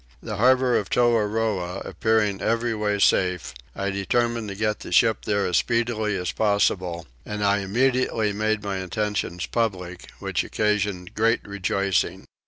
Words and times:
The 0.19 0.37
harbour 0.37 0.75
of 0.79 0.89
Toahroah 0.89 1.85
appearing 1.85 2.41
every 2.41 2.73
way 2.73 2.97
safe 2.97 3.53
I 3.75 3.91
determined 3.91 4.47
to 4.49 4.55
get 4.55 4.79
the 4.79 4.91
ship 4.91 5.25
there 5.25 5.45
as 5.45 5.57
speedily 5.57 6.17
as 6.17 6.31
possible, 6.31 7.05
and 7.23 7.43
I 7.43 7.59
immediately 7.59 8.33
made 8.33 8.63
my 8.63 8.77
intention 8.77 9.39
public, 9.51 10.09
which 10.17 10.43
occasioned 10.43 11.13
great 11.13 11.47
rejoicing. 11.47 12.25